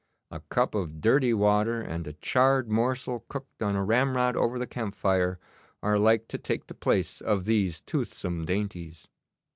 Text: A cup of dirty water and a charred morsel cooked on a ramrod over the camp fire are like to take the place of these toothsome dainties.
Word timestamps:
A 0.31 0.39
cup 0.49 0.73
of 0.73 0.99
dirty 0.99 1.31
water 1.31 1.79
and 1.79 2.07
a 2.07 2.13
charred 2.13 2.67
morsel 2.71 3.23
cooked 3.29 3.61
on 3.61 3.75
a 3.75 3.83
ramrod 3.83 4.35
over 4.35 4.57
the 4.57 4.65
camp 4.65 4.95
fire 4.95 5.37
are 5.83 5.99
like 5.99 6.27
to 6.29 6.39
take 6.39 6.65
the 6.65 6.73
place 6.73 7.21
of 7.21 7.45
these 7.45 7.81
toothsome 7.81 8.43
dainties. 8.45 9.07